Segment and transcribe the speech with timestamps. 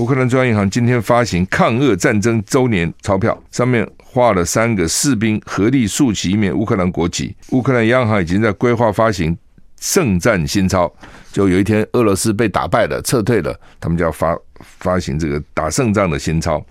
[0.00, 7.36] 乌克兰中央银行今天发行抗俄战争周年钞票，上面画了三个士兵合力竖起一面乌克兰国旗。
[7.50, 9.36] 乌克兰央行已经在规划发行
[9.78, 10.90] 圣战新钞，
[11.30, 14.34] 就有一天俄罗斯被打败了、撤退了，他们就要发
[14.78, 16.64] 发行这个打胜仗的新钞。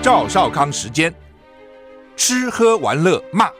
[0.00, 1.12] 赵少康时间，
[2.16, 3.50] 吃喝玩乐骂，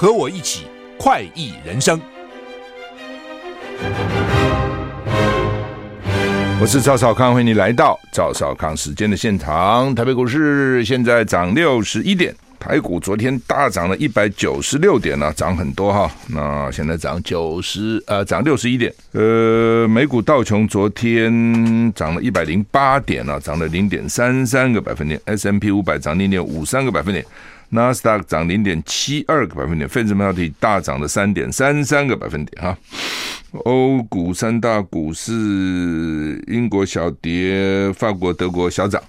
[0.00, 2.00] 和我一起快意人生。
[6.60, 9.92] 我是赵少康，欢迎你来到赵少康时间的现场。
[9.96, 12.32] 台北股市现在涨六十一点。
[12.60, 16.08] 台股昨天大涨了一百九十六点呢、涨很多哈。
[16.28, 18.94] 那现在涨九十呃，涨六十一点。
[19.12, 25.20] 呃，美股道琼昨天涨了一百零八点呢、啊，涨了零点三三个百分点。
[25.24, 27.24] ，S M P 五百涨零点五三个百分点，
[27.70, 32.76] 纳斯达克涨零点七二个百分点，费城半导体大涨了三点三三个百分点哈。
[33.64, 35.32] 欧股三大股市，
[36.46, 39.02] 英国小跌，法国、德国小涨。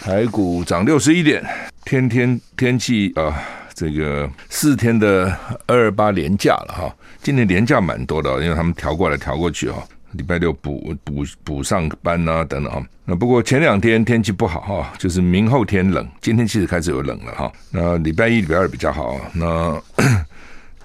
[0.00, 1.44] 台股涨六十一点，
[1.84, 3.42] 天天天气啊，
[3.74, 5.26] 这个四天的
[5.66, 6.94] 二二八连假了哈。
[7.22, 9.82] 今天连假蛮多的，因为他们调过来调过去哈。
[10.18, 12.84] 礼拜六补补补上班啊等等哈。
[13.06, 17.50] 那不过前两天天气不好哈，就是明后天冷，今天其实开始有冷了哈。
[17.70, 19.30] 那礼拜一、礼拜二比较好啊。
[19.32, 19.82] 那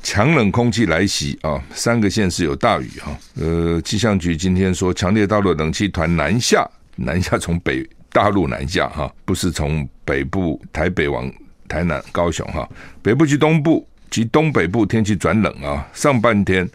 [0.01, 3.17] 强冷空气来袭啊，三个县市有大雨哈。
[3.35, 7.85] 呃，气象局今天说，强烈大陆冷气团南下，南下从北。
[8.13, 11.27] 大陆南下哈，不是从北部台北往
[11.67, 12.69] 台南、高雄哈，
[13.01, 16.69] 北部及东部及东北部天气转冷啊，上半天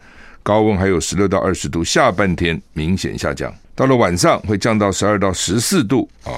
[0.49, 6.33] 高温还有十六到二十度，下半天明显下降，到了晚上会降到十二到十四度啊，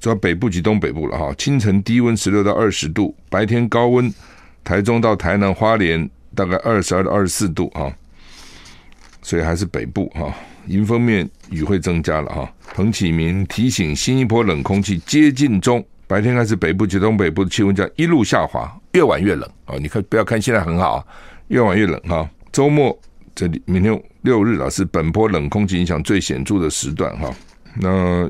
[0.00, 4.10] 主要北部及东北部了哈，清晨低温十六到二十度，白天高温，
[4.64, 7.92] 台中到台南、花莲大概二十二到二十四度哈，
[9.20, 10.34] 所以还是北部哈。
[10.66, 19.76] 迎风面雨会增加了哈，彭启明提醒新一波冷空气接近中，白天开始北部及东北部的气温将一路下滑，越晚越冷啊！
[19.78, 21.06] 你看不要看现在很好，
[21.48, 22.26] 越晚越冷哈。
[22.50, 22.98] 周末
[23.34, 27.34] 这里明天六日啊是本波冷空气影响最显著的时段哈。
[27.80, 28.28] 那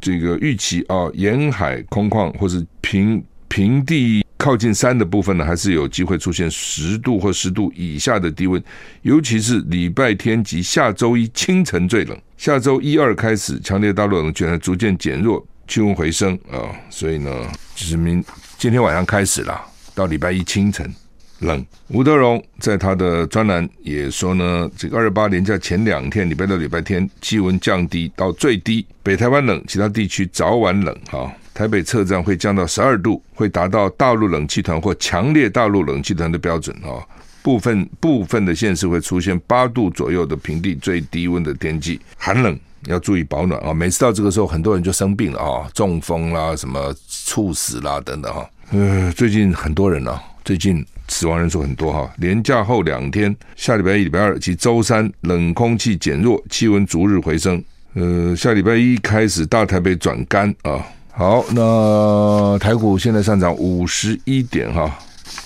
[0.00, 4.24] 这个预期啊，沿海空旷或是平平地。
[4.38, 8.62] 靠近山的部分呢，还是有机会出现十度或十度以下的低温，
[9.00, 12.16] 尤其是礼拜天及下周一清晨最冷。
[12.36, 17.30] 下周一二开始，强烈大陆冷气逐渐减弱，气温回升啊，所以呢，
[17.74, 18.22] 就是明
[18.58, 19.58] 今天晚上开始了，
[19.94, 20.94] 到礼拜一清晨
[21.40, 21.64] 冷。
[21.88, 31.30] 吴德荣在他的专栏也说呢，这个二二八连假前两天，礼拜六、礼拜天气温降低到最低，北台湾冷，其他地区早晚冷哈。
[31.54, 37.00] 台北车站会降到十二度，会达到大陆冷气团或强烈大陆冷气团的标准啊。
[37.42, 43.72] 部分部分的县市会出现八度左右的平地最低温的天气，寒冷要注意保暖啊。
[43.72, 48.50] 每次到这个时候，很多人就生病了啊，中风啦、什么猝死啦等等哈。
[48.72, 52.08] 呃，最近很多人啊，最近死亡人数很多哈。
[52.18, 57.60] 连假后两天，下礼拜一、礼拜二及周三，冷空气减弱，气温逐日回升。
[57.94, 60.86] 呃，下礼拜一开始，大台北转干啊。
[61.10, 64.96] 好，那台股现在上涨五十一点哈，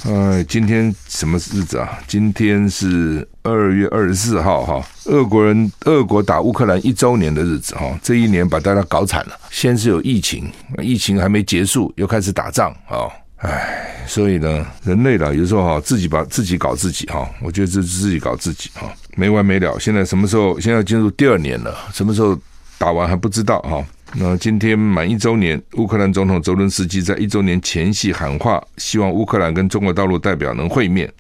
[0.05, 1.99] 哎，今天什么日子啊？
[2.07, 10.51] 今天是二月二十四号哈，俄国人俄国打乌克兰一周年的日子哈，这一年把大家搞惨了，先是有疫情，
[10.83, 13.07] 疫情还没结束，又开始打仗啊，
[13.41, 19.79] 哎，所以呢，人类啦，有时候哈，自己把自己搞自己哈，我觉得这是自己搞自己哈，没完没了。
[19.79, 20.61] 现在什么时候？
[20.61, 22.39] 现在进入第二年了，什么时候
[22.77, 23.83] 打完还不知道哈。
[24.15, 31.11] 那今天满一周年，乌克兰总统泽伦斯基在一周年前夕喊话，希望乌克兰跟中国大陆代表能会面。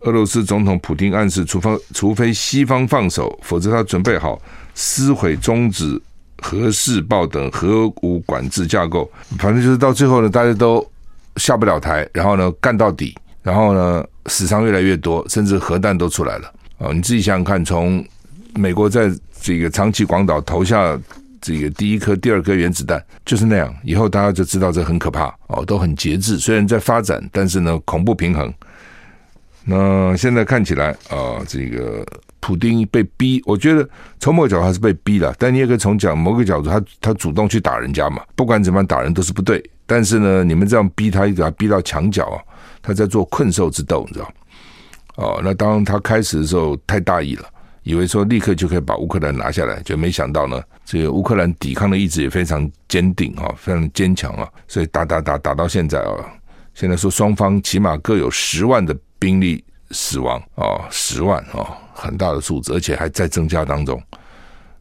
[0.00, 4.40] 俄罗斯总统普丁暗示，除非除非西方放手，否则他准备好
[4.74, 6.00] 撕毁、终止
[6.40, 9.08] 核试爆等核武管制架构。
[9.38, 10.84] 反正就是到最后呢，大家都
[11.40, 16.52] 下不了台，然后呢干到底，然后呢死伤越来越多，甚至核弹都出来了。
[16.78, 18.04] 哦，你自己想想看，从
[18.54, 19.10] 美国在
[19.40, 20.96] 这个长崎、广岛投下。
[21.42, 26.38] 这个第一颗、第二颗原子弹就是那样，以后大家就知道这很可怕哦，都很节制。
[26.38, 28.52] 虽然在发展，但是呢，恐怖平衡。
[29.70, 32.04] 那现在看起来啊，这个
[32.40, 33.88] 普丁被逼，我觉得
[34.18, 35.32] 从某个角度还是被逼了。
[35.38, 39.62] 但你也可以从讲某个角度，他他主动去打人家嘛，不管怎么样打人都是不对。
[39.86, 42.42] 但是呢，你们这样逼他，给他逼到墙角啊，
[42.82, 44.32] 他在做困兽之斗，你知道？
[45.14, 47.46] 哦，那当他开始的时候太大意了。
[47.82, 56.12] 以为说立刻就可以把乌克兰拿下来，就没想到呢，这个乌克兰抵抗的意志也非常坚定啊，非常坚强啊，所以打打打打到现在啊，
[56.74, 59.62] 现在说双方起码各有十万的兵力
[59.92, 61.64] 死亡哦，十万哦，
[61.94, 64.02] 很大的数字，而且还在增加当中。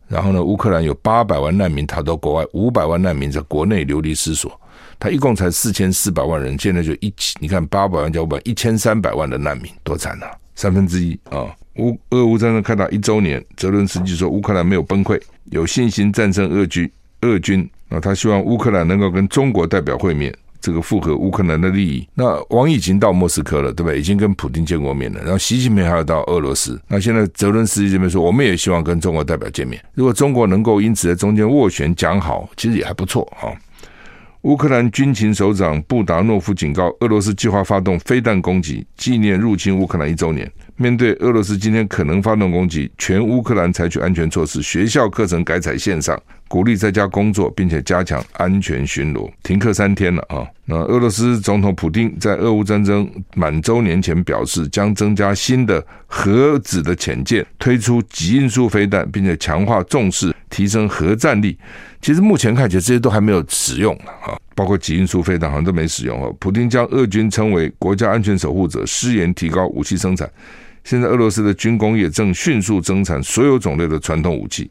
[0.07, 4.59] 然后呢，乌克兰有八百万难民逃到国外，五百万难民在国内流离失所。
[4.97, 10.31] 他一共才四千四百万人，现在就一起，你看八百万加五百，一千三百万的难民，多惨啊！
[10.55, 11.45] 三分之一啊！
[11.75, 16.91] 乌俄乌战争开打一周年，泽伦斯基说乌克兰没有崩溃，有信心战胜俄军。
[17.21, 22.07] 俄军啊，他希望乌克兰能够跟中国代表会面，这个符合乌克兰的利益。
[22.13, 23.99] 那王毅已经到莫斯科了，对不对？
[23.99, 25.21] 已经跟普京见过面了。
[25.21, 26.79] 然后习近平还要到俄罗斯。
[26.87, 29.81] 那现在泽伦斯基这边说，我们也希望跟中国代表见面。
[29.93, 33.51] 如果中国能够因此在中间斡旋讲好，其实也还不错啊。
[34.43, 40.49] 乌克兰军情首长布达诺夫警告，俄罗斯计划发动飞弹攻击，纪念入侵乌克兰一周年。
[40.79, 46.17] 面对俄罗斯今天可能发动攻击，全乌克兰采取安全措施，学校课程改采线上，
[46.47, 50.47] 鼓励在家工作，并且加强安全巡逻，停课三天了啊。
[50.63, 53.05] 那俄罗斯总统普丁在俄乌战争
[53.35, 61.57] 满周年前表示，将增加新的核子的潜舰，推出极音速飞弹，并且强化重视提升核战力。
[62.01, 63.93] 其实目前看起来这些都还没有使用
[64.23, 66.33] 啊，包括极音速飞弹好像都没使用哦。
[66.39, 70.29] 普丁将俄军称为国家安全守护者，誓言提高武器生产。
[70.83, 74.69] 现在俄罗斯的军工业正迅速增产所有种类的传统武器。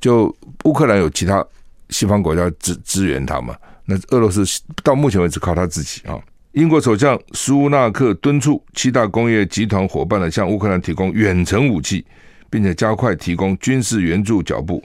[0.00, 0.34] 就
[0.64, 1.44] 乌克兰有其他
[1.90, 3.54] 西方国家支支援他嘛？
[3.84, 4.44] 那俄罗斯
[4.82, 6.18] 到目前为止靠他自己啊。
[6.52, 12.04] 英国首相苏纳克敦促七大工业集团伙伴呢，向乌克兰提供远程武器，
[12.50, 14.82] 并且加快提供军事援助脚步。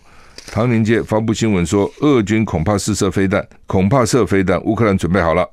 [0.50, 4.62] 唐宁街发布新闻说，俄军恐怕试射飞弹，恐怕射飞弹。
[4.64, 5.46] 乌克兰准备好了。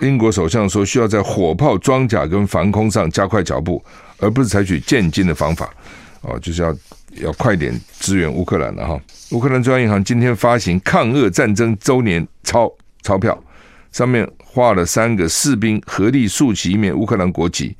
[0.00, 3.84] 英国首相说，需要在火炮装甲跟防空上加快脚步，
[4.18, 5.72] 而不是采取渐进的方法。
[6.20, 6.76] 哦，就是要
[7.16, 9.00] 要快点支援乌克兰了哈。
[9.30, 12.72] 乌克兰中央银行今天发行抗俄战争周年钞
[13.02, 13.36] 钞票，
[13.92, 17.76] 上面画了三个士兵合力竖起一面乌克兰国旗。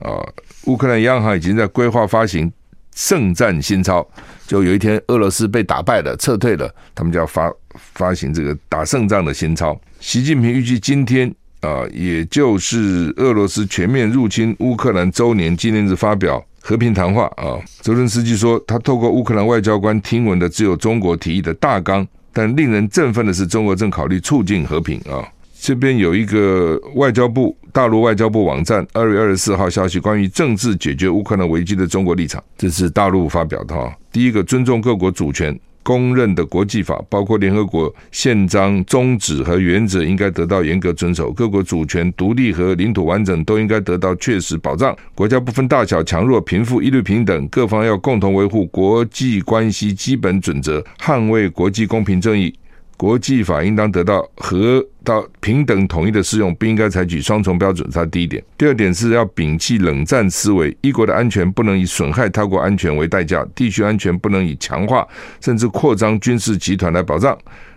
[0.00, 0.18] 啊，
[0.64, 2.52] 乌克兰央行已经在规划发行。
[2.96, 4.08] 圣战新钞，
[4.46, 7.52] 就有一天俄罗斯被打败了，撤退了，他们就要发
[7.92, 9.76] 发行这个打胜仗的新钞。
[9.98, 11.34] 习近平预计今天
[11.64, 17.56] 啊，也就是俄罗斯全面入侵乌克兰周年纪念日发表和平谈话啊。
[17.80, 25.26] 泽伦斯基说，他透过乌克兰外交官听闻的只有中国提议的大纲，但令人振奋的是，中国正考虑促进和平啊。
[25.58, 33.90] 这边有一个外交部大陆外交部网站二月二十四号消息，关于政治解决乌克兰危机的中国立场，这是大陆发表的哈。
[34.12, 41.30] 第一个，尊重各国主权，公认的国际法，包括联合国宪章宗旨和原则，应该得到严格遵守。
[41.30, 44.96] 各国主权、独立和领土完整都应该得到确实保障。
[45.14, 47.46] 国家不分大小、强弱、贫富，一律平等。
[47.48, 52.52] 各方要共同维护国际关系基本准则，捍卫国际公平正义。
[52.96, 57.88] 国际法应当得到和到平等统一的适用，不应该采取双重标准。
[57.90, 58.42] 这是第一点。
[58.56, 65.06] 第二点是要摒弃冷战思维，一国的安全不能以损害他国安全为代价，地区安全不能以强化
[65.40, 67.36] 甚至扩张军事集团来保障。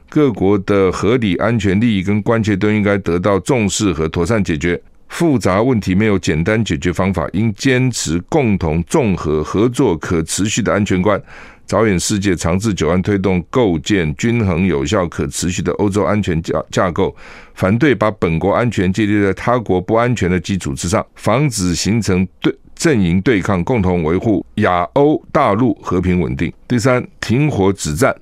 [0.10, 4.82] 各国的合理安全利益跟关切都应该得到重视和妥善解决。
[5.10, 11.22] 复杂问题没有简单解决方法，应坚持共同、综合、合作、可持续的安全观。
[11.68, 17.14] 着眼世界长治久安，推动构建均衡、有效、可持续的欧洲安全架架构，
[17.54, 26.52] 反对把本国安全建立在他国不安全的基础之上，防止形成对阵营对抗，共同维护亚欧大陆和平稳定。
[26.68, 28.16] 第三，停火止战，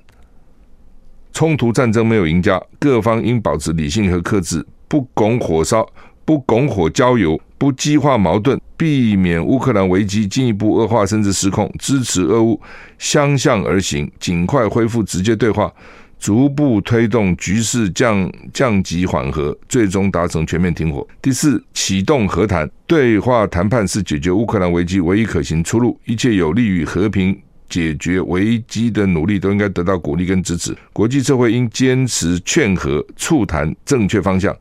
[1.32, 5.86] 冲突战争没有赢家，各方应保持理性和克制，不拱火烧，
[6.26, 7.40] 不拱火浇油。
[7.58, 12.60] 不激化矛盾，避免乌克兰危机进一步恶化甚至失控，支持俄乌
[12.98, 15.72] 相向而行，尽快恢复直接对话，
[16.20, 21.08] 逐步推动局势降降级缓和，最终达成全面停火。
[21.22, 27.34] 第四，启动和谈，对话谈判是解决乌克兰危机唯一可行出路，一切有利于和平
[27.70, 30.76] 解决危机的努力都应该得到鼓励跟支持。
[30.92, 34.54] 国际社会应坚持劝和促谈正确方向。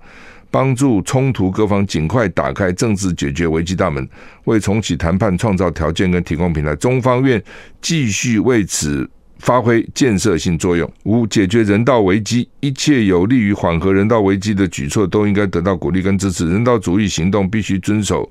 [0.50, 4.08] 帮助冲突各方尽快打开政治解决危机大门，
[4.46, 6.76] 为重启谈判创造条件跟提供平台。
[6.76, 7.44] 中方愿
[7.82, 9.10] 继续为此
[9.40, 10.90] 发挥建设性作用。
[11.04, 16.50] 五、解决人道危机，一切有利于缓和人道危机的举措都应该得到鼓励跟支持。
[16.50, 18.30] 人道主义行动必须遵守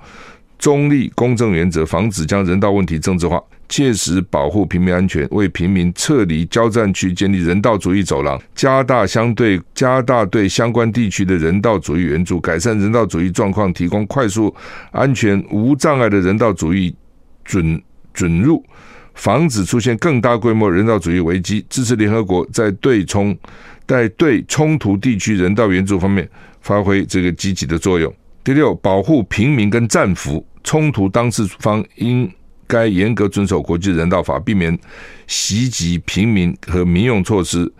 [0.58, 3.42] 中立公正原则，防止将人道问题政治化。
[3.74, 14.54] 切实保护平民安全，为平民撤离交战区建立人道主义走廊，加大相对加大对相关地区的人道主义援助，改善人道主义状况，提供快速、
[14.92, 16.94] 安全、无障碍的人道主义
[17.44, 18.64] 准准入，
[19.14, 23.36] 防止出现更大规模人道主义危机，支持联合国在对冲
[23.88, 28.14] 在对冲突地区人道援助方面发挥这个积极的作用。
[28.44, 30.46] 第六，保护平民跟战俘。
[30.62, 32.30] 冲突当事方应
[32.66, 34.78] 该严格遵守国际人道法，避免
[35.26, 37.72] 袭击平民和民用措施。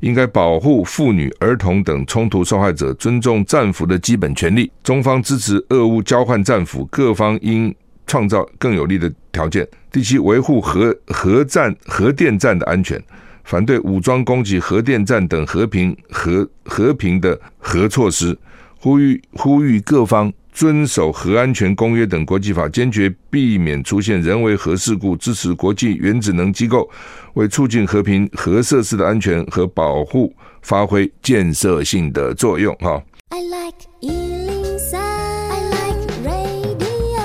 [0.00, 4.72] 应该保护妇女、儿童等冲突受害者，尊重战俘的基本权利。
[4.82, 7.74] 中方支持俄乌交换战俘，各方应
[8.06, 9.68] 创造更有利的条件。
[9.92, 12.98] 第七，维护核核战、核电站的安全，
[13.44, 18.34] 反对武装攻击核电站等和平和和平的核措施。
[18.78, 25.16] 呼吁呼吁各方遵守核安全公约等国际法，坚决避免出现人为核事故。
[25.16, 26.86] 支持国际原子能机构
[27.32, 32.74] 为促进和平核设施的安全和保护发挥建设性的作用。
[32.74, 33.02] 哈。
[33.30, 37.22] I like 103, I like radio。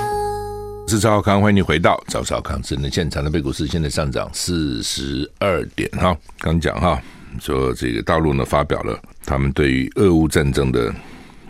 [0.84, 5.90] 我是赵少康，欢迎你回到赵少康智能现场的美股市现在上涨四十二点。
[5.90, 6.98] 哈，刚讲哈，
[7.38, 10.90] 说这个大陆呢发表了他们对于俄乌战争的。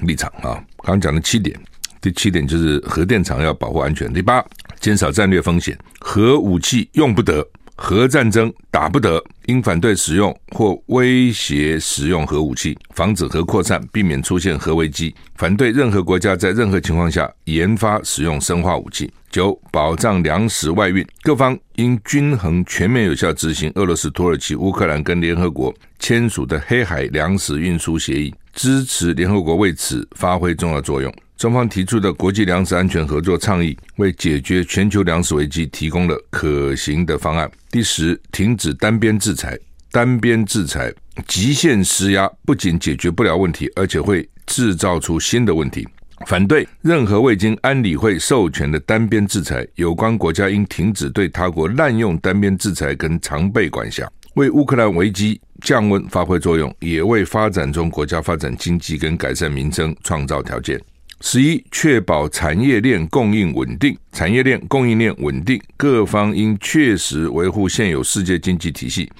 [0.02, 1.58] 立场啊，刚刚讲的七点，
[2.06, 4.12] 第七点就是核电厂要保护安全。
[4.12, 4.40] 第八，
[4.78, 7.44] 减少战略风险，核武器用不得，
[7.74, 15.12] 核战争打不得，应反对使用或威胁使用核武器，防止核扩散，避免出现核危机。
[15.34, 19.12] 反对任何国家在任何情况下研发使用生化武器。
[19.28, 28.32] 九，保障粮食外运，各方应均衡、全面、有效执行俄罗斯、土耳其、乌克兰跟联合国签署的黑海粮食运输协议。
[28.54, 31.12] 支持联合国为此发挥重要作用。
[31.36, 37.50] 中方提出的国际粮食安全合作倡议，为解决全球粮食危机提供了可行的方案。
[37.70, 39.58] 第十，停止单边制裁。
[39.92, 40.92] 单边制裁、
[41.26, 45.86] 极限施压，不仅解决不了问题，而且会制造出新的问题。
[46.26, 49.66] 反对任何未经安理会授权的单边制裁。
[49.74, 54.06] 有关国家应停止对他国滥用单边制裁跟常备管辖。
[54.34, 60.78] 为乌克兰危机降温发挥作用，也为发展中国家发展经济跟改善民生创造条件。
[61.20, 69.10] 十一，确保产业链供应稳定，产业链供应链稳定，各方应确实维护现有世界经济体系，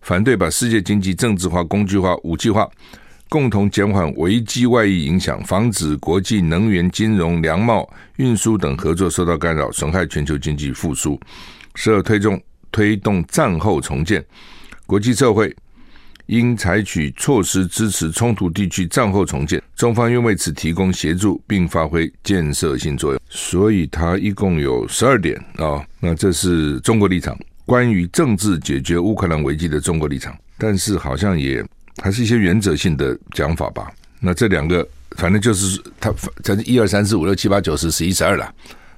[0.00, 2.68] 反对把世界经济政治化、工具化、武器化，
[3.28, 11.18] 共同减缓危机外溢影响，防止国际能源、金融、粮贸、运输等合作受到干扰，损害全球经济复苏。
[11.76, 14.22] 十二，推动推动战后重建。
[14.84, 15.54] 国际社会
[16.26, 23.20] 应采取措施支持冲突地区战后重建，中方愿为此提供协助，并发挥建设性作用。
[23.28, 25.84] 所以，它一共有十二点啊。
[26.00, 31.64] 那这是中国立场，关于政治解决乌克兰危机的中国立场，但是好像也
[32.02, 33.90] 还是一些原则性的讲法吧。
[34.18, 38.52] 那这两个，反正就是它，反正一二三四五六七八九十十一十二了。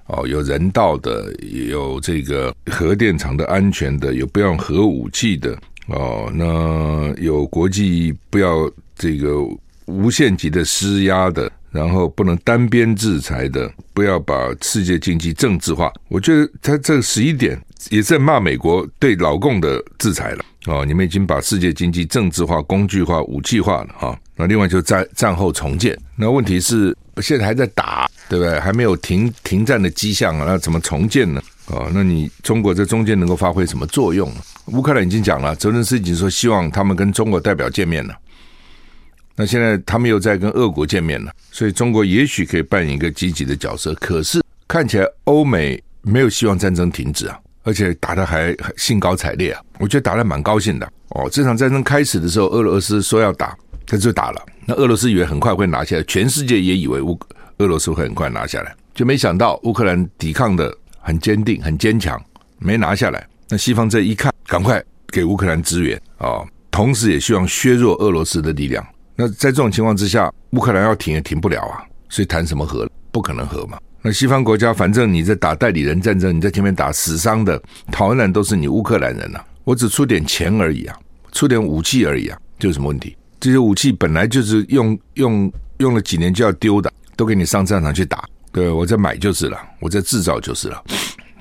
[0.06, 5.54] 哦，有人道的，有这个核电厂的安全的，有不要用核武器的。
[5.88, 9.38] 哦，那有国际不要这个
[9.86, 15.92] 无限级的施压的，然后不能单边制裁的，不要把世界经济政治化。
[16.08, 17.58] 我觉得他这十一点
[17.90, 20.44] 也在骂美国对老共的制裁了。
[20.66, 24.20] 哦，你们已经把世界经济政治化、工具化、武器化了哈。
[24.36, 28.58] 那另外就战战后重建，那问题是现在还在打，对不对？
[28.60, 31.42] 还没有停停战的迹象啊，那怎么重建呢？
[31.66, 34.32] 哦，那你中国在中间能够发挥什么作用？
[34.66, 38.14] 乌克兰已经讲了，泽连斯基已经说希望他们跟中国代表见面了。
[39.36, 43.94] 那现在他们又在跟俄国见面了，所以中国也许可以扮演一个积极的角色。
[43.94, 50.90] 可是看起来欧美没有希望战争停止啊，而且打得还兴高采烈啊，我觉得打得蛮高兴的。
[51.10, 53.56] 哦，这场战争开始的时候，俄罗斯说要打，
[53.86, 54.42] 他就打了。
[54.66, 57.18] 那俄罗斯以为很快会拿下来，全世界也以为乌
[57.58, 60.76] 俄罗斯会很快拿下来，就没想到乌克兰抵抗的。
[61.00, 62.22] 很坚定，很坚强，
[62.58, 63.26] 没拿下来。
[63.48, 66.48] 那西方这一看，赶快给乌克兰支援啊、哦！
[66.70, 68.86] 同时也希望削弱俄罗斯的力量。
[69.16, 71.82] 那在这种情况之下，乌克兰要停也停不了啊！
[72.10, 72.86] 所以谈什么和？
[73.10, 73.78] 不可能和嘛。
[74.02, 77.58] 那西方国家，反正你在打代理人战争，你在前面打死伤的，
[77.90, 79.42] 逃难都是你乌克兰人啊！
[79.64, 80.98] 我只出点钱而已啊，
[81.32, 83.16] 出点武器而已啊，就有什么问题？
[83.40, 88.24] 这些武器本来就是用用用了几年就要丢的，都给你上战场去打。
[88.52, 90.82] 对，我在买就是了，我在制造就是了。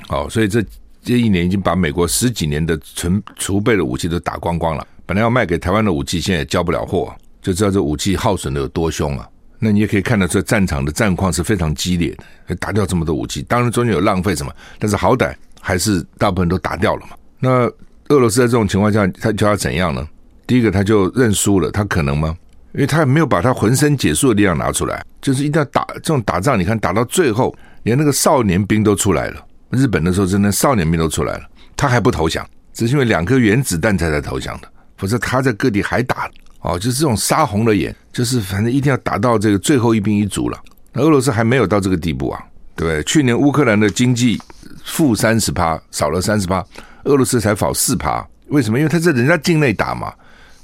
[0.08, 0.66] 好，所以这
[1.04, 4.86] 这一年已经把美国十几年的存储备的武器都打光光了。
[5.06, 9.30] 本来要卖给台湾的武器，现在也交不了货，就知道这武器耗损的有多凶啊。
[9.60, 12.18] 那你也可以看得出战场的战况是非常激烈
[12.48, 17.16] 的，打掉这么多武器，当然中间有浪费什么，但是好歹还是大部分都打掉了嘛。
[17.40, 17.72] 那
[18.10, 20.08] 俄罗斯在这种情况下，他就要怎样呢？
[20.48, 22.36] 第一个，他就认输了，他可能吗？
[22.78, 26.60] 因为他也没有把他浑身解数的力量拿出来，就是一定要打这种打仗。
[26.60, 29.44] 你看打到最后，连那个少年兵都出来了。
[29.72, 31.44] 日本的时候，真的少年兵都出来了，
[31.76, 36.30] 他还不投降，只是因为两颗原子弹才在投降的，否则他在各地还打。
[36.62, 40.60] 哦，就是这种杀红了眼，就是反正一定要打到这个最后一兵一卒了。
[40.94, 42.40] 那俄罗斯还没有到这个地步啊，
[42.76, 43.04] 对不对？
[43.06, 44.40] 去年乌克兰的经济
[44.84, 46.64] 负三十趴，少了三十趴，
[47.06, 48.78] 俄罗斯才跑四趴，为什么？
[48.78, 50.14] 因为他在人家境内打嘛，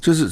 [0.04, 0.28] 就是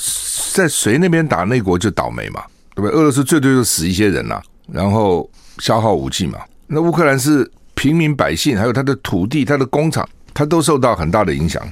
[0.53, 2.43] 在谁那边打，那国就倒霉嘛，
[2.75, 2.91] 对不对？
[2.91, 5.27] 俄罗斯最多就死一些人呐、然后
[5.59, 6.37] 消耗武器嘛。
[6.67, 11.65] 那乌克兰是平民百姓，还有他的土地、他的工厂，他都受到很大的影响，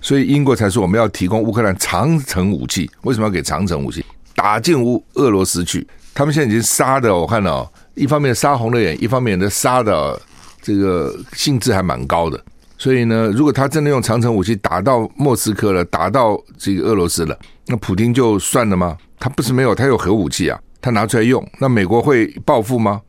[0.00, 2.88] 所以英国才说我们要提供乌克兰长城武器。
[3.02, 4.04] 为什么要给长城武器？
[4.36, 5.84] 打进乌俄罗斯去？
[6.14, 7.70] 他们现在已经杀的，我看到。
[7.94, 10.18] 一方面杀红了眼，一方面的杀的
[10.62, 12.42] 这个性质还蛮高的。
[12.82, 18.98] 所以呢，如果他真的用长城武器打到莫斯科了，打到这个俄罗斯了，那普京就算了吗？
[19.20, 23.00] 他不是没有，他有核武器啊，他拿出来用，那美国会报复吗？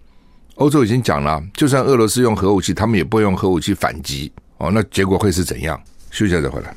[0.57, 4.69] 欧洲已经讲了，就算俄罗斯用核武器，他们也不会用核武器反击哦。
[4.71, 5.81] 那结果会是怎样？
[6.11, 6.75] 休息一下再回来。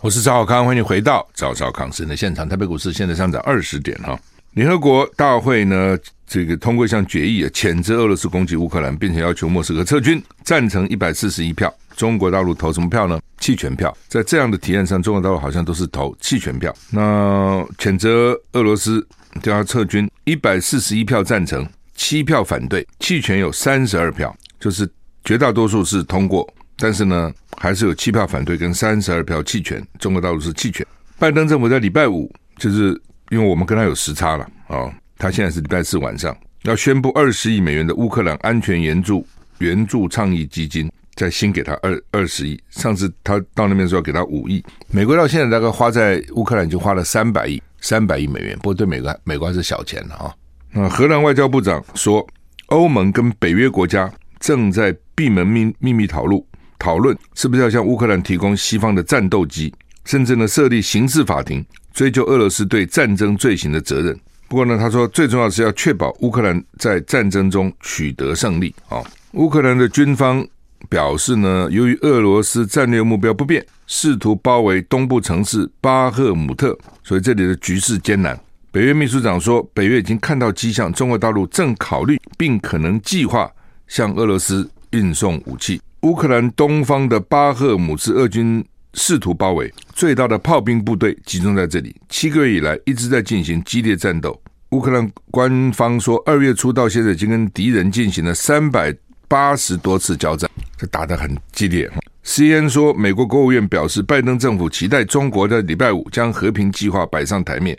[0.00, 2.48] 我是赵少康，欢迎回到赵少康生的现场。
[2.48, 4.16] 台北股市现在上涨二十点哈。
[4.58, 5.96] 联合国大会呢，
[6.26, 10.20] 这个通过一项决议啊，谴责俄罗斯攻击乌克兰，并且要求莫斯科撤军。
[10.42, 13.20] 赞成一百四十一票，中国大陆投什么票呢？
[13.38, 13.96] 弃权票。
[14.08, 16.74] 在这样的提案上，中国大陆好像都是投弃权票。
[16.90, 19.06] 那谴责俄罗斯
[19.44, 24.90] 叫他撤军，一百四十一票赞成，七票反对，弃权有三十二票，就是
[25.22, 26.44] 绝大多数是通过。
[26.76, 29.80] 但是呢，还是有七票反对跟三十二票弃权。
[30.00, 30.84] 中国大陆是弃权。
[31.16, 33.00] 拜登政府在礼拜五，就是
[33.30, 39.26] 因为我们跟他有时差了啊、哦，他现在是礼拜四晚上要宣布二十亿美元的乌克兰安全援助
[39.58, 42.60] 援助倡议基金，再新给他二二十亿。
[42.70, 44.64] 上次他到那边说要给他五亿。
[44.90, 48.56] 美国到现在大概花在乌克兰就花了三百亿，三百亿美元。
[48.58, 50.34] 不过对美国美国还是小钱了啊。
[50.70, 52.26] 那荷兰外交部长说，
[52.66, 56.42] 欧盟跟北约国家正在闭门秘秘密讨论。
[56.78, 61.64] 讨论是不是要向乌克兰提供西方的战斗机，甚至呢设立刑事法庭
[61.98, 64.16] 追究俄罗斯对战争罪行的责任。
[64.46, 68.72] 不过呢，他说最重要是要确保乌克兰在战争中取得胜利。
[68.88, 69.02] 啊，
[69.32, 70.46] 乌克兰的军方
[70.88, 78.38] 表示呢，由于俄罗斯战略目标不变，试图包围东部城市巴赫姆特，所以这里的局势艰难。
[78.70, 83.50] 北约秘书长说，北约已经看到迹象，中国大陆正考虑并可能计划
[83.88, 85.80] 向俄罗斯运送武器。
[86.02, 91.94] 乌克兰东方的巴赫姆兹，俄军试图包围，最大的炮兵部队集中在这里。
[92.08, 94.40] 七个月以来一直在进行激烈战斗。
[94.70, 98.94] 乌克兰官方说，二月初到现在已经跟敌人进行了三百
[99.26, 101.90] 八十多次交战，这打得很激烈。
[102.22, 107.78] C N 说，美国国务院表示，拜登政府期待中国在礼拜五将和平计划摆上台面，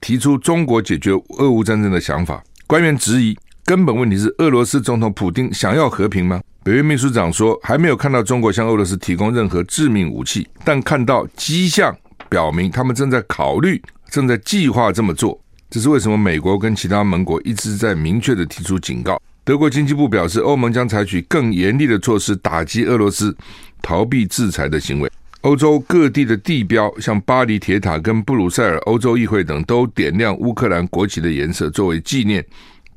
[0.00, 2.42] 提出中国解决俄乌战争的想法。
[2.68, 6.40] 官员质疑，根本问题是俄罗斯总统普丁想要和平吗？
[6.64, 11.96] 北约秘书长说，还没有看到中国向俄罗斯提供任何致命武器，但看到迹象
[12.28, 15.40] 表明他们正在考虑、正在计划这么做。
[15.70, 16.16] 这是为什么？
[16.16, 19.20] 美国跟其他盟国一直在明确地提出警告。
[19.44, 23.34] 德国经济部表示，欧盟将采取更严厉的措施打击俄罗斯
[23.80, 25.10] 逃避制裁的行为。
[25.42, 32.44] 欧洲各地的地标，像巴黎铁塔跟布鲁塞尔欧洲议会等，都点亮乌克兰国旗的颜色，作为纪念，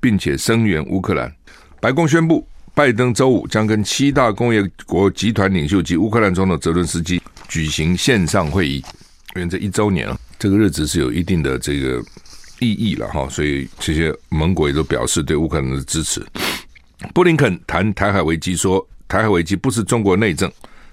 [0.05, 1.33] 并且声援乌克兰。
[1.79, 2.47] 白宫宣布。
[2.75, 8.83] 拜登周五将跟七大工业国集团领袖及乌克兰总统泽伦斯基举行线上会议，
[9.33, 12.03] 因为这一周年了，这个日子是有一定的这个
[12.59, 16.21] 意义了哈，所以这些盟国也都表示对乌克兰的支持。
[17.13, 20.51] 布林肯谈台海危机说，台海危机不是中国内政，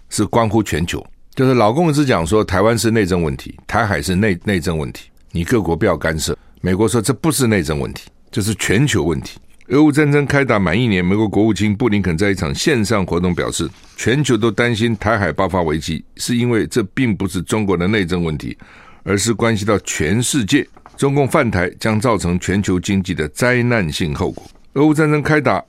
[0.09, 1.05] 是关乎全球。
[1.35, 6.39] 就是老共是讲说台湾是内政问题，台海是内内政问题，你各国不要干涉。
[6.61, 9.39] 美国说这不是内政问题，这是全球问题。
[9.69, 18.57] 俄乌战争开打满一年，美国国务卿布林肯在一场线上活动表示，全球都担心台海爆发危机，是因为这并不是中国的内政问题，
[19.05, 20.67] 而是关系到全世界。
[20.97, 24.43] 中共犯台将造成全球经济的灾难性后果。
[24.75, 25.63] 俄乌战争开打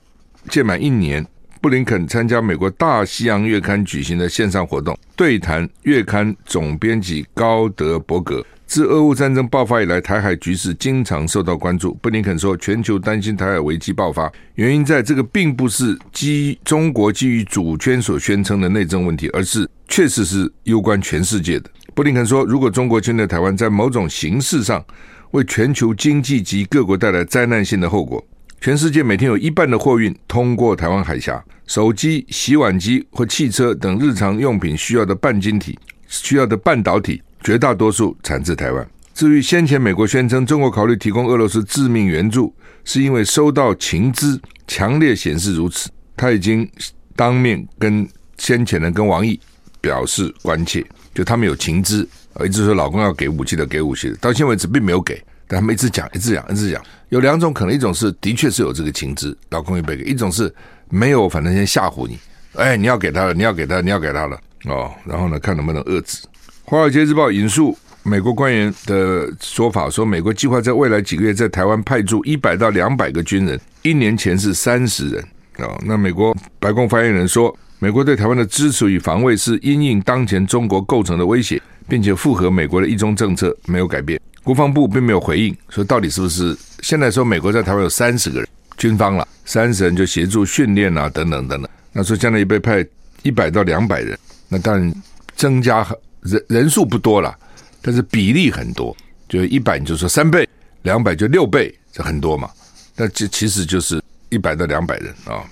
[0.48, 1.24] 届满一年，
[1.60, 8.44] 布林肯参加美国《大西洋月刊》举行的线上活动，对谈月刊总编辑高德伯格。
[8.66, 11.94] 自俄乌战争爆发以来，台海局势经常受到关注。
[12.02, 21.70] 布林肯说，全球担心台海危机爆发，原因在这个并不是基于中国基于主权所宣称的内政问题，而是确实是攸关全世界的。
[21.94, 24.84] 布林肯说，如果中国侵略台湾，在某种形式上
[25.32, 28.24] 为全球经济及各国带来灾难性的后果。
[28.60, 37.22] 全世界每天有一半的货运通过台湾海峡，手机、洗碗机或汽车等日常用品需要的半晶体、需要的半导体。
[37.44, 38.84] 绝大多数产自台湾。
[39.14, 42.52] 至于先前美国宣称中国考虑提供俄罗斯致命援助，
[42.84, 45.88] 是因为收到情资，强烈显示如此。
[46.16, 46.68] 他已经
[47.14, 49.38] 当面跟先前的跟王毅
[49.80, 52.08] 表示关切，就他们有情资，
[52.44, 55.22] 一直说老公要给武器的给武器的，到现在为止并没有给。
[55.46, 56.82] 但他们一直讲，一直讲，一直讲。
[57.10, 60.52] 有两种可能，一种是的确是有这个情资，劳工预备给；一种是
[60.88, 62.18] 没有，反正先吓唬你。
[62.54, 64.90] 哎，你要给他了，你要给他，你要给他了哦。
[65.04, 66.18] 然后呢，看能不能遏制。
[66.66, 75.22] 《华尔街日报》引述美国官员的说法说，美国计划在未来几个月在台湾派驻一百到两百个军人，一年前是三十人
[75.58, 75.78] 哦。
[75.84, 84.18] 那美国白宫发言人说，美国对台湾的支持与防卫是因应当前中国构成的威胁，并且符合美国的一中政策，没有改变。
[84.42, 88.48] 国防部并没有回应，说到底是不是现在说美国在台湾有三十个人
[88.78, 91.70] 军方了，三十人就协助训练啊，等等等等。
[91.92, 92.84] 那说将来也被派
[93.22, 94.94] 一百到两百人，那当然
[95.36, 95.86] 增加
[96.24, 97.34] 人人数不多了，
[97.80, 98.96] 但是比例很多，
[99.28, 100.48] 就一百你就说三倍，
[100.82, 102.50] 两百就六倍，这很多嘛。
[102.96, 105.44] 那这其实就是一百到两百人啊，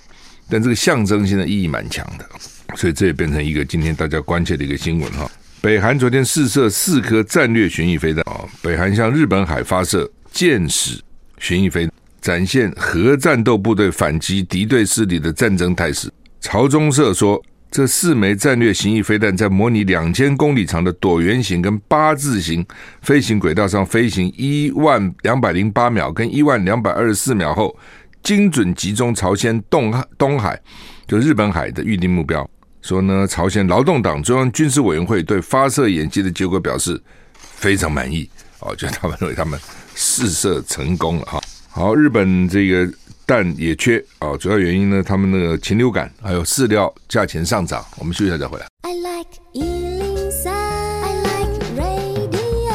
[0.48, 2.26] 但这个象征性的意义蛮强的，
[2.76, 5.30] 所以这也变成一个今天大家关切的一个新闻哈。
[5.60, 8.44] 北韩昨天试射四颗战略巡弋飞弹啊！
[8.60, 11.00] 北韩向日本海发射箭矢
[11.38, 16.10] 巡弋飞弹，展现核战斗部队反击敌对势力的战争态势。
[16.40, 17.40] 朝中社说，
[17.72, 22.64] 这四枚战略型翼飞弹在模拟两千公里长的椭圆形跟八字形
[23.00, 27.74] 飞行轨道上飞行一万两百零八秒跟一万两百二十四秒后，
[28.22, 30.60] 精准集中朝鲜东东海，
[31.08, 32.46] 就日本海的预定目标。
[32.82, 37.00] 说呢，朝鲜劳动党中央军事委员会对发射演习的结果表示
[37.38, 39.58] 非常满意哦，就他们认为他们
[39.94, 41.40] 试射成功了哈。
[41.70, 42.92] 好，日本这个
[43.24, 47.84] 蛋也缺啊，主要原因呢，他们那个禽流感还有饲料价钱上涨。
[47.98, 48.66] 我们休息一下再回来。
[48.82, 52.74] I like 103, I like radio。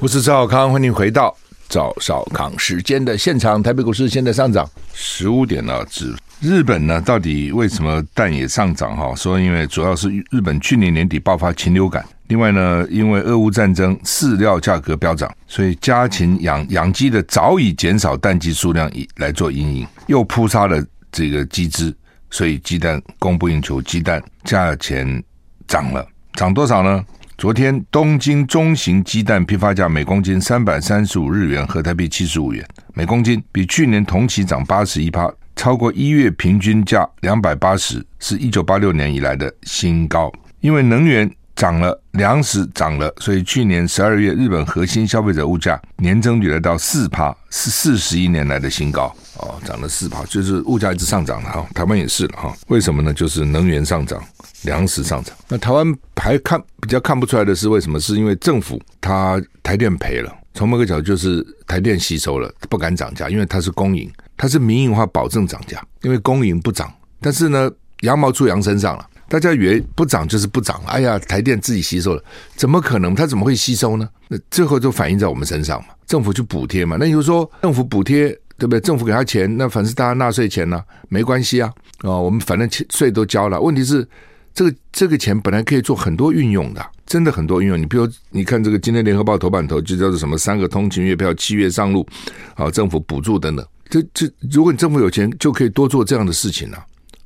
[0.00, 1.36] 我是赵少康，欢迎回到
[1.68, 3.62] 赵少康时间的现场。
[3.62, 6.14] 台北股市现在上涨十五点了，指。
[6.40, 8.96] 日本呢，到底为什么蛋也上涨？
[8.96, 20.82] 哈，说因为主要是日本去年年底爆发禽流感，另外呢，因为俄乌战争，饲料价格飙涨，所以家禽养养鸡的早已减少蛋鸡数量，以来做阴影，又扑杀了
[21.12, 21.94] 这个鸡只，
[22.30, 25.22] 所以鸡蛋供不应求，鸡蛋价钱
[25.66, 27.04] 涨了，涨多少呢？
[27.36, 35.30] 昨天东京中型鸡蛋批发价每公斤三百三十五日元，合台币七十五元每公斤，比去年同期涨八十一趴。
[35.56, 40.32] 超过一月平均价两百八十，是一九八六年以来的新高。
[40.60, 49.14] 因为能源涨了，粮食涨了，所以去年十二月日本核心消费者物价年增率来到四趴，是四十一年来的新高。
[49.38, 51.66] 哦，涨了四趴，就是物价一直上涨了哈。
[51.74, 52.54] 台湾也是了哈。
[52.68, 53.12] 为什么呢？
[53.12, 54.22] 就是能源上涨，
[54.62, 55.34] 粮食上涨。
[55.48, 55.86] 那台湾
[56.16, 57.98] 还看比较看不出来的是为什么？
[57.98, 60.32] 是因为政府它台电赔了。
[60.54, 64.10] 从某个角度就是台电吸收了，不敢涨价，因为它是公营。
[64.36, 66.92] 它是民营化，保证涨价，因为公营不涨。
[67.20, 67.70] 但是呢，
[68.02, 70.80] 羊毛出羊身上了，大家以为不涨就是不涨。
[70.86, 72.22] 哎呀，台电自己吸收了，
[72.56, 73.14] 怎么可能？
[73.14, 74.08] 它怎么会吸收呢？
[74.28, 76.96] 那最后就反映在我们身上嘛，政府去补贴嘛。
[76.98, 78.80] 那你就说政府补贴，对不对？
[78.80, 81.72] 政府给他钱，那反正是大家纳税钱呢、没关系啊。
[82.02, 83.60] 哦，我们反正税都交了。
[83.60, 84.06] 问题是，
[84.52, 87.80] 这个这个钱本来可以做很多运用的，真的很多运用。
[87.80, 90.36] 你比如你看这个今天联合报头版头就叫做什么？
[90.36, 92.06] 三个通勤月票七月上路，
[92.54, 93.66] 好，政府补助等等。
[93.88, 96.84] 这这，如果你政府有钱，就可以多做这样的事情啊，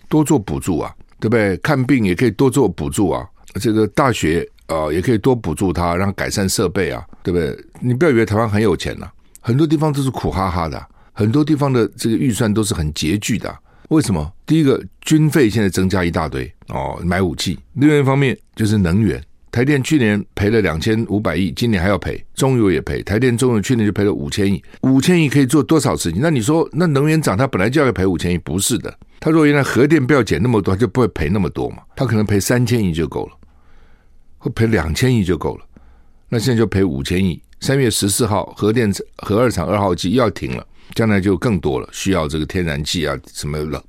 [0.08, 1.56] 多做补助啊，对不对？
[1.58, 3.26] 看病也可以多做补助啊，
[3.60, 7.58] 这个大学啊、也可以多补助他，让改善设备啊，对不对？
[7.80, 13.54] 你不要以为台湾很有钱呐、很多地方都是苦哈哈的，很多地方的这个预算都是很拮据的。
[13.88, 14.30] 为什么？
[14.44, 19.22] 第一个，军费现在增加一大堆哦，买武器；另外一方面就是能源。
[19.50, 23.02] 台电去年赔了两千五百亿，今年还要赔，中油也赔。
[23.02, 26.20] 台电、中油去年就赔了五千亿，五千亿可以做多少事情？
[26.20, 28.38] 那你说，那能源涨，它本来就要赔五千亿？
[28.38, 31.78] 不是的，他如果原来核电不要减那么多，他就不会赔那么多嘛。
[31.96, 33.32] 他可能赔三千亿就够了，
[34.38, 35.64] 或赔两千亿就够了。
[36.28, 37.40] 那现在就赔五千亿。
[37.60, 43.82] 三月十四号，核电核二厂二号机又要停了，将来就更多了，需要这个天然气啊，什么了。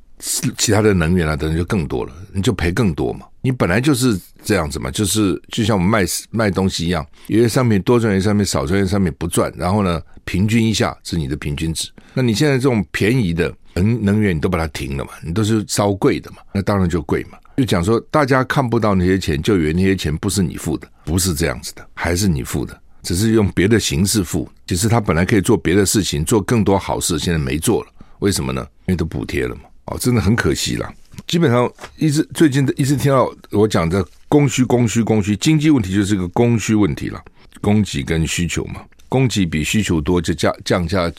[0.58, 3.26] 其他的能源啊，等等就更多了，你就赔更多嘛。
[3.42, 11.90] 你本来就是这样子嘛，就是就像我们卖卖东西一样，有些商品多赚，有些商品少赚，有些商品不赚，然后呢，平均一下是你的平均值。
[12.14, 17.38] 那你现在这种便宜的能能源，你都把它停了嘛，你都是烧贵的嘛，那当然就贵嘛。
[17.56, 24.50] 就讲说，大家看不到那些钱，就以为那些钱不是你付的，不是这样子的，还是你付的，只是用别的形式付。
[24.66, 28.66] 其实他本来可以做别的事情，做更多好事，现在没做了，为什么呢？
[28.88, 29.62] 因为都补贴了嘛。
[29.90, 30.92] 哦，真的很可惜了。
[31.28, 37.22] 基本上一直最近的一直听到我讲的供需、供需、供需，经济问题就是个供需问题了。
[37.62, 41.12] 供给跟需求嘛，供给比需求多就降降价，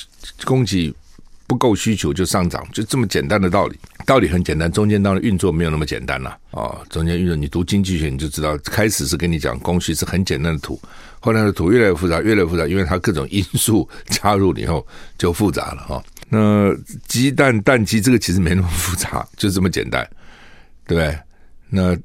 [0.46, 0.90] 供给
[1.46, 3.76] 不够需求就上涨，就这么简单的道理。
[4.06, 6.86] 道理很简单，中间当然运作没有那么简单了啊、哦。
[6.88, 10.80] 中间运作，你读经济学你就知道，开始是跟你讲供需是很简单的图，
[11.20, 14.86] 后来的图越来越复杂，越来越复杂，因为它各种因素加入以后
[15.18, 16.02] 就复杂了哈、
[16.32, 16.72] 那
[17.08, 20.08] 鸡蛋蛋鸡这个其实没那么复杂，就这么简单，
[20.86, 21.18] 对不对？
[21.68, 21.96] 那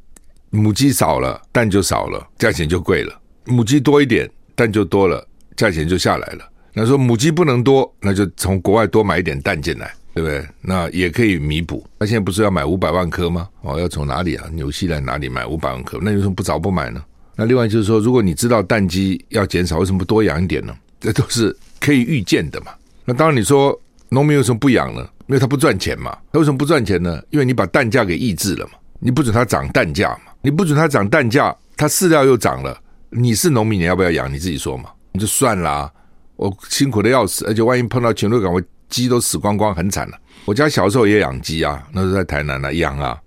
[0.49, 3.13] 母鸡少了，蛋就少了，价钱就贵了；
[3.45, 6.49] 母鸡多一点，蛋就多了，价钱就下来了。
[6.73, 10.45] 那说母鸡不能多，那就从国外多买一点蛋进来，对不对？
[10.61, 11.87] 那也可以弥补。
[11.99, 13.47] 那现在不是要买五百万颗吗？
[13.61, 14.49] 哦，要从哪里啊？
[14.53, 15.99] 纽西兰哪里买五百万颗？
[16.01, 17.03] 那为什么不早不买呢？
[17.35, 20.75] 那另外就是说，如果你知道蛋鸡要减少，为什么不多养一点呢？
[20.99, 22.73] 这都是可以预见的嘛。
[23.03, 23.77] 那当然你说
[24.09, 25.01] 农民为什么不养呢？
[25.27, 26.17] 因为他不赚钱嘛。
[26.31, 27.21] 他为什么不赚钱呢？
[27.31, 28.73] 因为你把蛋价给抑制了嘛。
[28.99, 30.31] 你不准它涨蛋价嘛。
[30.41, 32.79] 你不准它涨蛋价，它饲料又涨了。
[33.09, 34.31] 你是农民，你要不要养？
[34.31, 34.89] 你自己说嘛。
[35.11, 35.91] 你就算啦。
[36.35, 40.17] 我辛苦的要死，而且万一碰到禽流感，我鸡都死光光，很惨了。
[40.45, 43.19] 我家小时候也养鸡啊，那时候在台南呢、啊，养啊。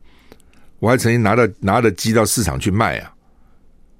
[0.79, 3.13] 我还曾经拿着拿着鸡到市场去卖啊。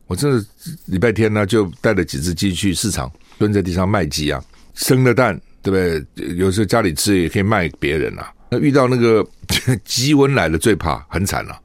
[0.07, 0.45] 我真的
[0.87, 4.43] 礼拜天呢，就带了几只鸡去市场，蹲在地上卖鸡啊。
[4.75, 6.37] 生的蛋，对不对？
[6.37, 8.33] 有时候家里吃也可以卖给别人啊。
[8.51, 9.27] 那遇到那个
[9.85, 11.59] 鸡瘟来了，最怕很惨了。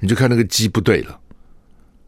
[0.00, 1.18] 你就看那个鸡不对了。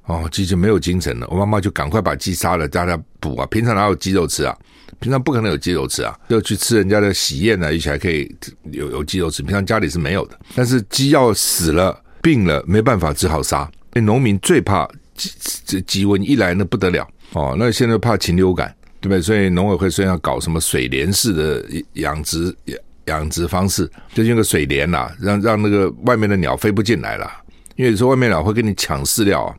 [0.07, 1.27] 哦，鸡就没有精神了。
[1.31, 3.47] 我妈妈就赶快把鸡杀了，大家补啊。
[3.47, 4.55] 平常哪有鸡肉吃啊？
[5.01, 8.31] 平常不可能有鸡肉吃啊，要去吃人家的喜宴呢，一起还可以
[8.71, 9.43] 有有鸡肉吃。
[9.43, 10.39] 平常家里是没有的。
[10.55, 13.71] 但是鸡要死了、病了，没办法，只好杀。
[13.93, 15.31] 那农民最怕鸡，
[15.65, 17.55] 这鸡瘟一来那不得了哦。
[17.59, 19.21] 那现在怕禽流感，对不对？
[19.21, 21.63] 所以农委会虽然要搞什么水帘式的
[21.93, 27.31] 养殖养养殖方式，就用个水帘呐、啊，让让那个外面的鸟飞不进来了。
[27.77, 29.55] 因为说外面鸟会跟你抢饲料。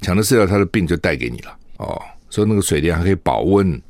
[0.00, 2.02] 抢了饲料，它的病就带给你了哦。
[2.28, 3.80] 所以那个水帘还可以保温，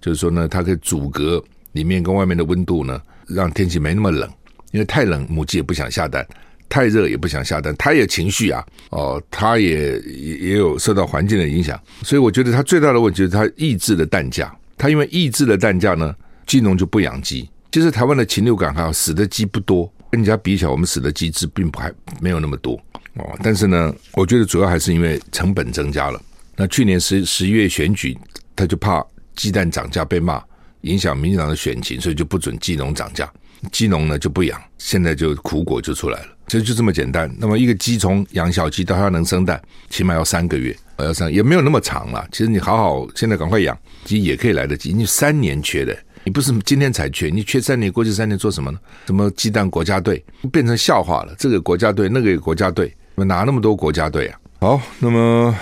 [0.00, 4.30] 就是说呢，它可以阻隔里面跟外面的温度呢，让天气没那么冷。
[4.70, 6.22] 因为太冷，母鸡也不想下蛋；
[6.68, 7.74] 太热也不想下蛋。
[7.78, 11.80] 它也情绪啊，哦，它也也也有受到环境的影响。
[12.02, 14.54] 所以我觉得它最大的问题是它抑制了蛋价。
[14.76, 16.14] 它因为抑制了蛋价呢，
[16.46, 17.48] 鸡农就不养鸡。
[17.72, 22.74] 其实台湾的禽流感还有死的鸡不多，跟人家比起来，我们死的鸡只并不还没有那么多。
[23.14, 26.20] 哦，但是呢，我觉得主要还是因为成本增加了。
[26.56, 28.16] 那去年十十一月选举，
[28.54, 30.42] 他就怕鸡蛋涨价被骂，
[30.82, 33.30] 影响民进党的选情，所以就不准鸡农涨价，
[33.72, 36.35] 鸡农呢就不养，现在就苦果就出来了。
[36.48, 37.30] 其实就这么简单。
[37.38, 42.26] 那么一个鸡从养小鸡到它能生蛋，起码要三个月，要三也没有那么长了。
[42.30, 45.96] 其实你好好现在赶快养鸡也可以来得及，你三年缺的。
[46.24, 48.78] 你不是今天才缺，你缺三年，过去三年做什么呢？
[49.06, 51.32] 什么鸡蛋国家队变成笑话了？
[51.38, 52.92] 这个国家队，那个国家队。
[53.14, 54.38] 哪那么多国家队啊？
[54.60, 55.56] 好，那么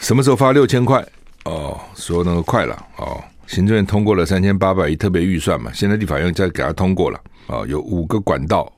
[0.00, 1.04] 什么时候发六千块？
[1.44, 3.22] 哦，说那个快了哦。
[3.46, 8.70] 行政院通过了三千八百亿特别预算嘛，现在立法院再给他通过了啊、哦，有五个管道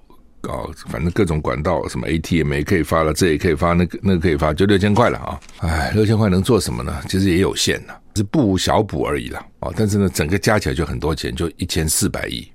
[0.49, 5.41] 啊、哦，反正各种管道，什么 ATM 也可以发了，这也可以发，那个那个可以发，就六千块了啊。
[5.59, 7.01] 哎，六千块能做什么呢？
[7.09, 9.75] 其实也有限的，是不小补而已了啊、哦。
[9.77, 12.51] 但是呢，整个加起来就很多钱，就一千四百亿。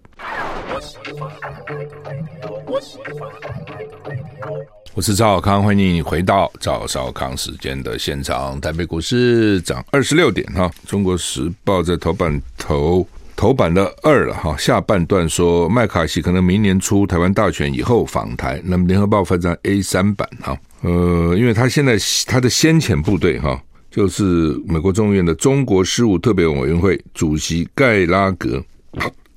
[4.93, 8.60] 我是赵少康，欢迎你回到赵少康时间的现场。
[8.60, 10.71] 台北股市涨二十六点哈。
[10.88, 14.58] 中国时报在头版头头版的二了哈。
[14.58, 18.62] 下半段说麦卡锡可能明年初台湾大选以后访台。
[18.65, 20.58] 那么联合报发在 A 三版哈。
[20.82, 23.58] 呃，因为他现在他的先遣部队哈，
[23.89, 28.62] 就是美国众议院的中国事务特别委员会主席盖拉格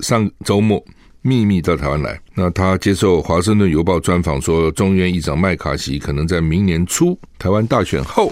[0.01, 0.83] 上周末。
[1.23, 8.31] 秘密到台湾来，那他接受《华盛顿邮报》专访说，众议院议长麦卡锡可能在明年初台湾大选后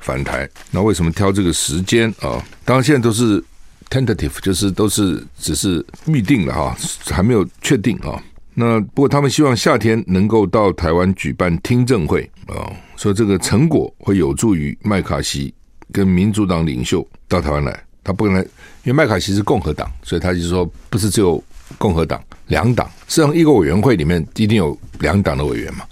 [0.00, 0.48] 返台。
[0.70, 2.42] 那为什么挑这个时间啊？
[2.64, 3.44] 当然现在都是
[3.90, 6.76] tentative，就是都是只是预定了哈，
[7.06, 8.22] 还没有确定啊。
[8.54, 15.52] 那不过他们希望夏天能够到台湾举办听证会啊，说这个成果会有助于麦卡锡
[15.92, 17.84] 跟民主党领袖到台湾来。
[18.02, 18.40] 他不能，
[18.84, 21.42] 因为麦卡锡是共和党，所以他就说不是只有。
[21.78, 25.84] 共和党两党，实际上一个委员会里面一定有两党的委员嘛，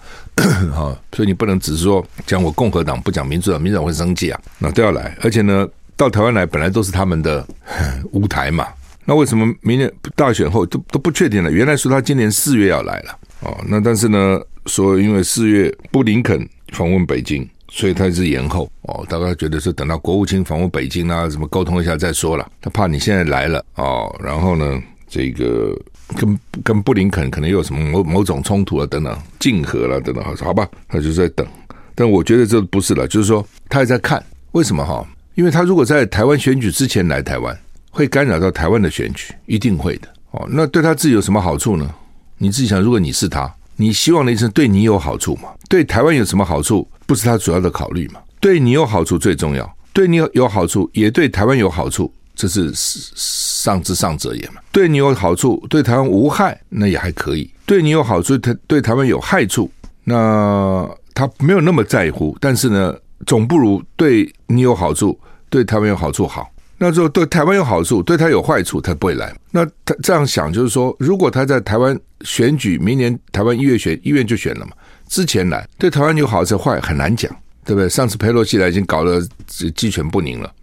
[0.74, 5.64] 哈， 所以你不能只是说讲我共和党不讲民主党，民主党会生气啊，那都要来，而且呢，
[5.98, 7.46] 到台湾来本来都是他们的
[8.12, 8.66] 舞台嘛，
[9.04, 11.50] 那为什么明年大选后都都不确定了？
[11.50, 24.80] 原来说他今年四月要来了，哦，那但是呢，说因为四月布林肯访问北京，所以他是延后，哦，大概觉得是等到国务卿访问北京啊，什么沟通一下再说了，他怕你现在来了，哦，然后呢？
[25.10, 25.74] 这个
[26.18, 31.46] 跟跟布林肯可能又有什么某某种冲突啊，等等，竞合了等等，好吧，他就在等。
[31.94, 35.02] 但我觉得这不是了，就是说他也在看为什么哈？
[35.38, 37.56] 因为他如果在台湾选举之前来台湾，
[37.92, 40.08] 会干扰到台湾的选举，一定会的。
[40.32, 41.88] 哦，那对他自己有什么好处呢？
[42.38, 45.50] 你自己想，如果你是他，你希望的一生对你有好处吗？
[45.68, 46.84] 对台湾有什么好处？
[47.06, 48.20] 不是他主要的考虑吗？
[48.40, 54.60] 对你有好处最重要，对你有好处，也对台湾有好处，这是上之上者也嘛。
[54.72, 57.48] 对你有好处，对台湾无害，那也还可以。
[57.64, 59.70] 对你有好处，对对台湾有害处，
[60.02, 62.36] 那他没有那么在乎。
[62.40, 62.92] 但是呢，
[63.26, 66.50] 总不如对你有好处，对台湾有好处好。
[66.80, 69.36] 那就对台湾有好处，对他有坏处，他不会来。
[69.50, 74.72] 那他这样想，就是说，如果他在台湾选举，明年台湾一月选，一月就选了嘛。
[75.08, 77.28] 之前来对台湾有好是坏很难讲，
[77.64, 77.88] 对不对？
[77.88, 79.20] 上次佩洛西来已经搞得
[79.74, 80.54] 鸡犬不宁了，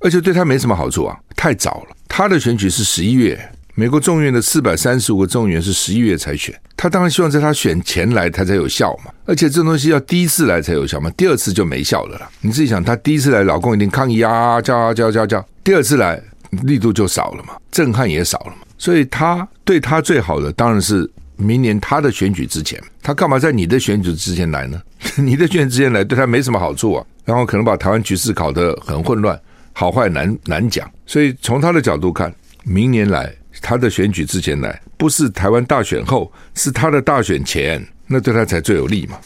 [0.00, 1.96] 而且对他没什么好处啊，太早了。
[2.06, 3.40] 他的选举是十一月，
[3.80, 9.10] 美国众院的四百三十五个众议员是十一月才选，他当然希望在他选前来，他才有效嘛。
[9.24, 12.30] 而且这东西要第一次来才有效嘛，第二次就没效了啦。
[12.42, 16.22] 你自己想，他第一次来，老共一定抗议啊，叫啊叫叫叫，第二次来
[16.64, 18.66] 力度就少了嘛，震撼也少了嘛。
[18.76, 21.10] 所以他对他最好的当然是。
[21.36, 24.78] 明年他的选举之前，他干嘛在你的选举之前来呢？
[25.16, 29.40] 你的选举之前来对他没什么好处啊，然后可能把台湾局势搞得很混乱，
[29.72, 30.86] 好坏难难讲。
[31.06, 32.30] 所以从他的角度看，
[32.62, 39.18] 明年来他的选举之前来，不是台湾大选后，是他的大选前，那对他才最有利嘛，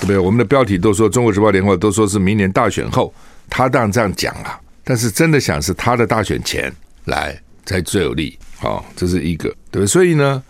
[0.00, 0.18] 不对？
[0.18, 3.12] 我们的标题都说《中国时报》、《联合》都说是明年大选后，
[3.48, 6.72] 他当然这样讲啊，但是真的想是他的大选前
[7.04, 9.86] 来才最有利，好，这是一个，对不对？
[9.86, 10.42] 所以呢。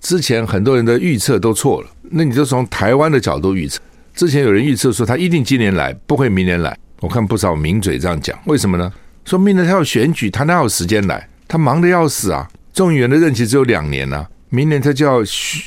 [0.00, 3.80] 之前很多人的预测都错了，那你就从台湾的角度预测。
[4.14, 6.76] 之前有人预测说他一定今年来，不会明年来。
[7.00, 8.92] 我看不少名嘴这样讲，为什么呢？
[9.24, 11.26] 说明年他要选举，他哪有时间来？
[11.48, 12.46] 他忙得要死啊！
[12.74, 15.20] 众议员的任期只有两年啊，明年他就要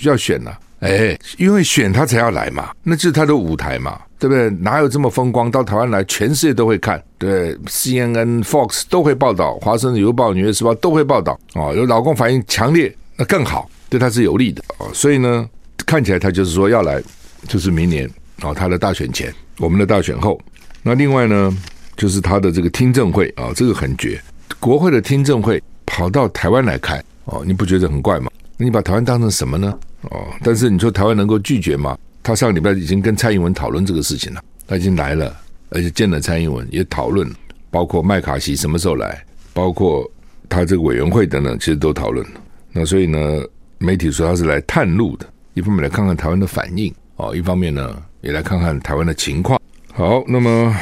[0.03, 0.59] 要选了。
[0.81, 4.47] 哎，因为选他才要来嘛，那就是他的舞台嘛，对不对？
[4.59, 5.49] 哪有这么风光？
[5.49, 11.39] 到台湾来，全世界都会看，对，CNN、Fox 都会报道，华盛顿邮报、纽约时报都会报道。
[11.55, 13.67] 哦，有老公反应强烈，那更好。
[13.89, 15.49] 对他是有利的哦，所以呢，
[15.85, 17.01] 看起来他就是说要来，
[17.47, 18.07] 就是明年
[18.41, 20.39] 啊，他的大选前，我们的大选后。
[20.83, 21.57] 那另外呢，
[21.95, 24.21] 就是他的这个听证会啊，这个很绝，
[24.59, 28.29] 国会的听证会跑到台湾来开哦，你不觉得很怪吗？
[28.57, 29.75] 你把台湾当成什么呢？
[30.11, 31.97] 哦，但是你说台湾能够拒绝吗？
[32.21, 35.35] 他上个礼拜已经跟蔡英文讨论这个事情了，他已经来了，
[35.69, 37.27] 而且见了蔡英文，也讨论，
[37.71, 40.07] 包括麦卡锡什么时候来，包括
[40.47, 42.23] 他这个委员会等等，其实都讨论。
[42.71, 43.41] 那所以呢？
[43.79, 49.61] 媒体说他是来探路的，一方面来看看台湾的反应哦，一方面呢也来看看台湾的情况。
[49.93, 50.75] 好，那么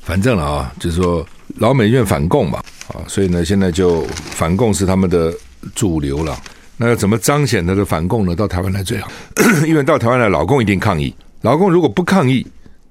[0.00, 5.32] 反正了啊，就是说老美愿反共嘛，啊，所以呢现在就反共是他们的
[5.74, 6.36] 主流了。
[6.76, 8.34] 那要怎么彰显他的反共呢？
[8.34, 9.10] 到台湾来最好，
[9.68, 11.14] 因为到台湾来，老共一定抗议。
[11.42, 12.44] 老共如果不抗议，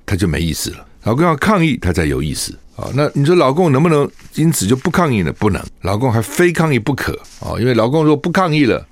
[0.06, 0.86] 他就没意思了。
[1.04, 2.88] 老共要抗议，他才有意思啊。
[2.93, 5.34] 那你说老共能不能因此就不抗议呢？
[5.34, 7.60] 不能，老共还非抗议不可啊。
[7.60, 8.86] 因为老共如果不抗议了，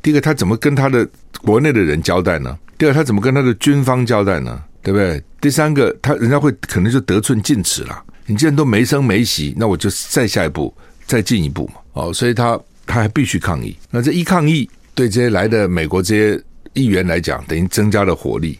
[0.00, 1.06] 第一个，他怎么跟他的
[1.42, 2.56] 国内的人交代呢？
[2.78, 4.62] 第二，他怎么跟他的军方交代呢？
[4.82, 5.22] 对不对？
[5.40, 8.02] 第三个，他人家会可能就得寸进尺了。
[8.26, 10.74] 你既然都没声没息，那我就再下一步，
[11.06, 11.74] 再进一步嘛。
[11.92, 13.76] 哦，所以他他还必须抗议。
[13.90, 18.58] 那这一抗议，对这些来的美国这些议员来讲，等于增加了火力。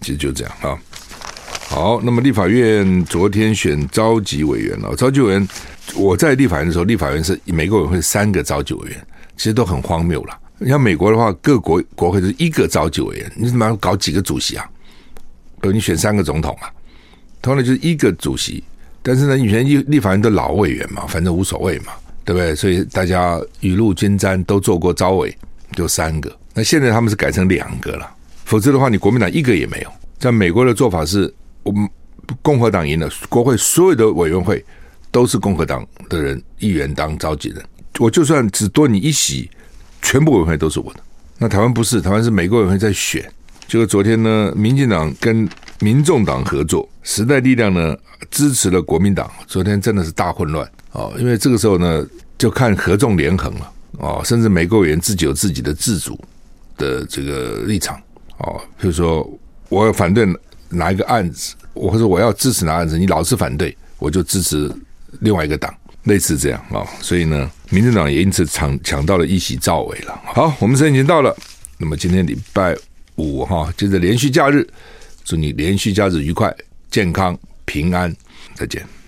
[0.00, 0.78] 其实就这样啊。
[1.68, 4.96] 好，那么立法院昨天选召集委员了。
[4.96, 5.48] 召集委员，
[5.94, 10.38] 我在立法院的时候，立法院是每个委会三个召集委员，其实都很荒谬了。
[10.58, 14.68] 你像美国的话，各国国会是一个召集委员，你怎么搞几个主席啊？
[15.60, 16.68] 比如你选三个总统啊，
[17.40, 18.64] 通常就是一个主席。
[19.02, 21.92] 但是呢，以前立立法院都老委员嘛，反正无所谓嘛，
[22.24, 22.54] 对不对？
[22.54, 25.36] 所以大家雨露均沾，都做过招委，
[25.72, 26.34] 就三个。
[26.54, 28.08] 那现在他们是改成两个了，
[28.44, 29.90] 否则的话，你国民党一个也没有。
[30.18, 31.88] 在美国的做法是，我们
[32.42, 34.64] 共和党赢了，国会所有的委员会
[35.10, 37.62] 都是共和党的人议员当召集人，
[37.98, 39.50] 我就算只多你一席。
[40.04, 41.00] 全部委员会都是我的，
[41.38, 43.24] 那台湾不是，台湾是每个委员会在选。
[43.72, 45.48] 结果昨天呢，民进党跟
[45.80, 47.96] 民众党合作，时代力量呢
[48.30, 49.32] 支持了国民党。
[49.46, 52.06] 昨天真的是大混乱哦，因为这个时候呢，
[52.36, 56.22] 就看合纵连横了哦，甚至美国人自己有自己的自主
[56.76, 57.98] 的这个立场
[58.36, 58.60] 哦。
[58.78, 59.26] 譬如说，
[59.70, 60.28] 我要反对
[60.68, 64.70] 哪一个案子，或者我要支持哪案子，你老是反对，我就支持
[65.20, 65.74] 另外一个党。
[66.02, 70.20] 类似这样啊、哦，所以呢，民进党也因此抢抢到了一席召委了。
[70.26, 71.34] 好，我们时间已经到了，
[71.78, 72.76] 那么今天礼拜
[73.22, 74.66] 五哈，接着连续假日，
[75.24, 76.54] 祝你连续假日愉快、
[76.90, 78.14] 健康、平安，
[78.54, 79.01] 再见。